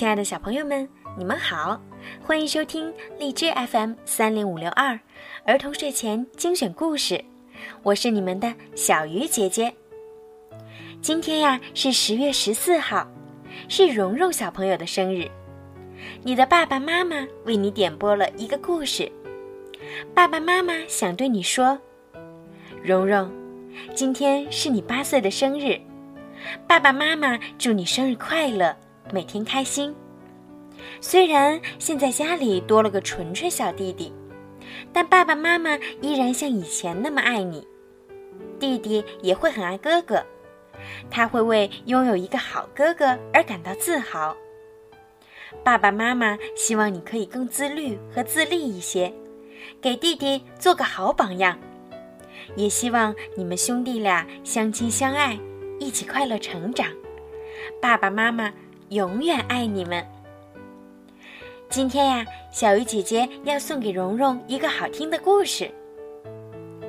[0.00, 1.78] 亲爱的小朋友们，你们好，
[2.22, 4.98] 欢迎收听荔枝 FM 三零五六二
[5.44, 7.22] 儿童睡前精选故事，
[7.82, 9.70] 我是你们的小鱼姐姐。
[11.02, 13.06] 今天呀是十月十四号，
[13.68, 15.30] 是蓉蓉小朋友的生日，
[16.22, 19.12] 你的爸爸妈妈为你点播了一个故事，
[20.14, 21.78] 爸爸妈妈想对你说，
[22.82, 23.30] 蓉蓉，
[23.94, 25.78] 今天是你八岁的生日，
[26.66, 28.74] 爸爸妈妈祝你生日快乐。
[29.12, 29.94] 每天开心。
[31.00, 34.12] 虽然现在家里多了个纯纯小弟弟，
[34.92, 37.66] 但爸爸妈妈依然像以前那么爱你。
[38.58, 40.24] 弟弟也会很爱哥哥，
[41.10, 44.36] 他会为拥有一个好哥哥而感到自豪。
[45.62, 49.12] 爸爸妈妈希望你可以更自律和自立一些，
[49.80, 51.58] 给弟弟做个好榜样。
[52.56, 55.38] 也希望你们兄弟俩相亲相爱，
[55.78, 56.88] 一起快乐成长。
[57.82, 58.52] 爸爸妈妈。
[58.90, 60.04] 永远爱你们。
[61.68, 65.70] 今天呀，小鱼姐姐要送给蓉蓉一个好听的故事。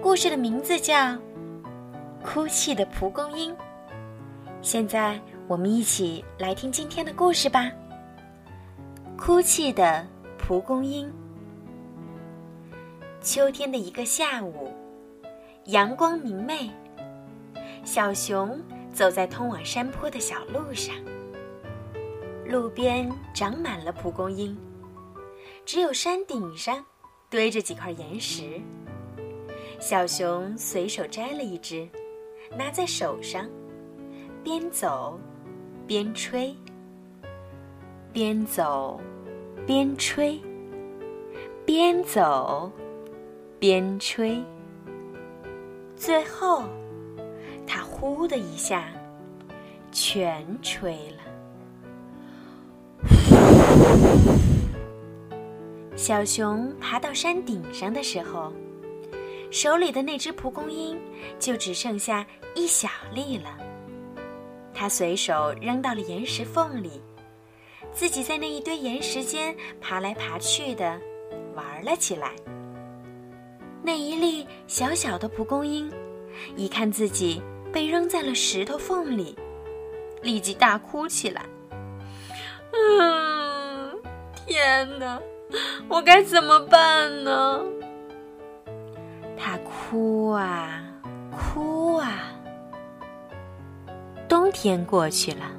[0.02, 0.96] 故事的名字叫
[2.24, 3.54] 《哭泣的蒲公英》。
[4.64, 7.72] 现在我们一起来听今天的故事吧。
[9.16, 10.04] 哭泣的
[10.40, 11.12] 蒲公英。
[13.22, 14.74] 秋天的一个下午，
[15.66, 16.72] 阳光明媚，
[17.84, 18.60] 小熊
[18.92, 20.96] 走在通往山坡的小路上。
[22.52, 24.58] 路边长满了蒲公英，
[25.66, 26.86] 只有山顶上
[27.30, 28.60] 堆着几块岩石。
[29.80, 31.88] 小熊随手摘了一只，
[32.58, 33.50] 拿在手上，
[34.44, 35.18] 边走
[35.88, 36.54] 边吹，
[38.12, 39.00] 边走
[39.66, 40.38] 边吹，
[41.66, 42.70] 边走
[43.60, 44.44] 边吹。
[45.96, 46.64] 最后，
[47.66, 48.90] 它呼的一下，
[49.90, 51.31] 全吹了。
[56.02, 58.52] 小熊爬到山顶上的时候，
[59.52, 61.00] 手里的那只蒲公英
[61.38, 62.26] 就只剩下
[62.56, 63.56] 一小粒了。
[64.74, 67.00] 它随手扔到了岩石缝里，
[67.94, 71.00] 自己在那一堆岩石间爬来爬去的
[71.54, 72.32] 玩了起来。
[73.84, 75.88] 那一粒小小的蒲公英，
[76.56, 77.40] 一看自己
[77.72, 79.38] 被扔在了石头缝里，
[80.24, 81.46] 立即大哭起来。
[82.72, 84.02] 嗯，
[84.48, 85.22] 天哪，
[85.90, 87.62] 我该怎么办呢？
[89.38, 90.84] 他哭啊，
[91.32, 92.10] 哭啊。
[94.28, 95.52] 冬天过去了，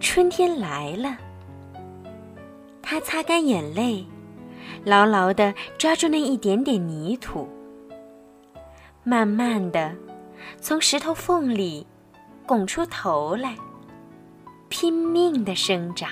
[0.00, 1.16] 春天来了。
[2.82, 4.06] 他擦干眼泪，
[4.84, 7.48] 牢牢的抓住那一点点泥土，
[9.02, 9.94] 慢慢的
[10.60, 11.86] 从石头缝里
[12.46, 13.56] 拱出头来。
[14.68, 16.10] 拼命的生长，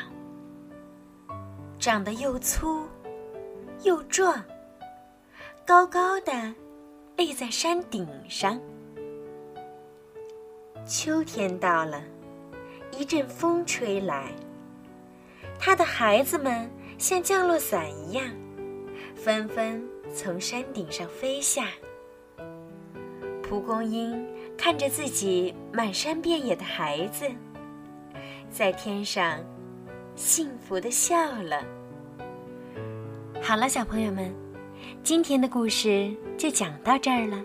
[1.85, 2.89] 长得又粗
[3.83, 4.43] 又壮，
[5.67, 6.33] 高高的
[7.15, 8.59] 立在山顶上。
[10.87, 12.03] 秋天到了，
[12.91, 14.33] 一阵风吹来，
[15.59, 18.25] 他的孩子们像降落伞一样，
[19.15, 21.67] 纷纷从山顶上飞下。
[23.43, 27.27] 蒲公英看着自己满山遍野的孩子。
[28.51, 29.39] 在天上，
[30.17, 31.65] 幸福的笑了。
[33.43, 34.33] 好了，小朋友们，
[35.03, 37.43] 今天的故事就讲到这儿了。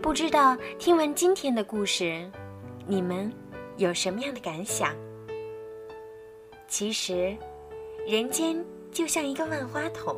[0.00, 2.24] 不知道听完今天的故事，
[2.86, 3.32] 你们
[3.76, 4.94] 有什么样的感想？
[6.68, 7.36] 其实，
[8.06, 10.16] 人间就像一个万花筒，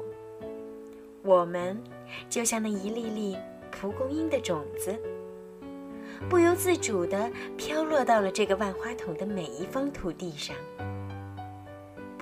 [1.23, 1.83] 我们
[2.29, 3.39] 就像那一粒粒
[3.71, 4.95] 蒲公英的种子。
[6.29, 10.55] 不由自主地飘落到了这个万花筒的每一方土地上。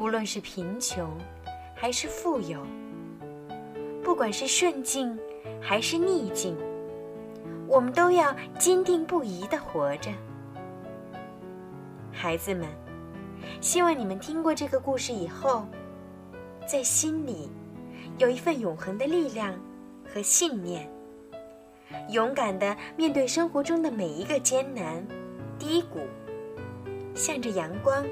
[0.00, 1.14] 不论是贫穷，
[1.74, 2.58] 还是富有；
[4.02, 5.14] 不管是顺境，
[5.60, 6.56] 还是逆境，
[7.68, 10.10] 我们都要坚定不移的活着。
[12.10, 12.66] 孩子们，
[13.60, 15.66] 希望你们听过这个故事以后，
[16.66, 17.50] 在心里
[18.16, 19.52] 有一份永恒的力量
[20.10, 20.90] 和信念。
[22.08, 25.06] 勇敢的面对生活中的每一个艰难、
[25.58, 25.98] 低谷，
[27.14, 28.02] 向着阳光，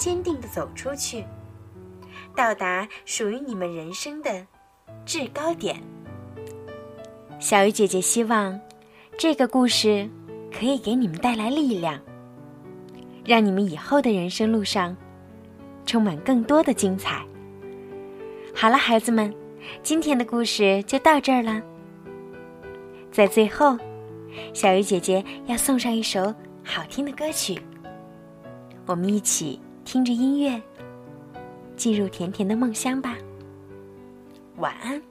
[0.00, 1.22] 坚定地走出去，
[2.34, 4.46] 到达属于你们人生的
[5.04, 5.78] 制高点。
[7.38, 8.58] 小鱼姐姐希望
[9.18, 10.08] 这个故事
[10.50, 12.00] 可以给你们带来力量，
[13.26, 14.96] 让你们以后的人生路上
[15.84, 17.22] 充满更多的精彩。
[18.54, 19.30] 好了，孩子们，
[19.82, 21.60] 今天的故事就到这儿了。
[23.12, 23.76] 在最后，
[24.54, 27.60] 小鱼姐姐要送上一首好听的歌曲，
[28.86, 29.60] 我们一起。
[29.92, 30.62] 听着音乐，
[31.74, 33.18] 进入甜甜的梦乡吧。
[34.58, 35.02] 晚安。